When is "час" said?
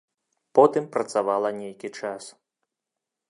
1.99-2.23